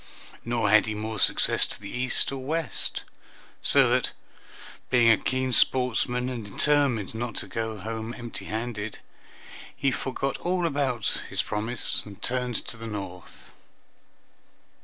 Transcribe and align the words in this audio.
Nor 0.43 0.71
had 0.71 0.87
he 0.87 0.95
more 0.95 1.19
success 1.19 1.67
to 1.67 1.79
the 1.79 1.91
east 1.95 2.31
or 2.31 2.43
west, 2.43 3.03
so 3.61 3.87
that, 3.91 4.13
being 4.89 5.11
a 5.11 5.15
keen 5.17 5.51
sportsman, 5.51 6.27
and 6.27 6.43
determined 6.43 7.13
not 7.13 7.35
to 7.35 7.47
go 7.47 7.77
home 7.77 8.15
empty 8.17 8.45
handed, 8.45 8.97
he 9.75 9.91
forgot 9.91 10.37
all 10.37 10.65
about 10.65 11.21
his 11.29 11.43
promise 11.43 12.01
and 12.03 12.19
turned 12.19 12.55
to 12.65 12.77
the 12.77 12.87
north. 12.87 13.51